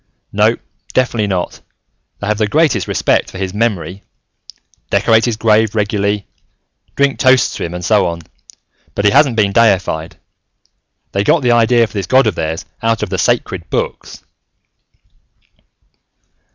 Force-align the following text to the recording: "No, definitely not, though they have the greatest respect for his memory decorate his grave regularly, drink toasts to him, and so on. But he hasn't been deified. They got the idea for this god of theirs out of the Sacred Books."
"No, 0.31 0.57
definitely 0.93 1.27
not, 1.27 1.57
though 1.61 2.25
they 2.25 2.27
have 2.29 2.39
the 2.39 2.47
greatest 2.47 2.87
respect 2.87 3.29
for 3.29 3.37
his 3.37 3.53
memory 3.53 4.01
decorate 4.89 5.25
his 5.25 5.37
grave 5.37 5.75
regularly, 5.75 6.27
drink 6.95 7.19
toasts 7.19 7.53
to 7.57 7.63
him, 7.63 7.75
and 7.75 7.85
so 7.85 8.07
on. 8.07 8.23
But 8.95 9.05
he 9.05 9.11
hasn't 9.11 9.35
been 9.35 9.51
deified. 9.51 10.17
They 11.11 11.23
got 11.23 11.43
the 11.43 11.51
idea 11.51 11.85
for 11.85 11.93
this 11.93 12.07
god 12.07 12.25
of 12.25 12.33
theirs 12.33 12.65
out 12.81 13.03
of 13.03 13.11
the 13.11 13.19
Sacred 13.19 13.69
Books." 13.69 14.23